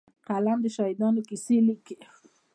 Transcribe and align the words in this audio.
قلم 0.27 0.59
د 0.63 0.67
شهیدانو 0.75 1.21
کیسې 1.29 1.57
لیکي 1.67 1.95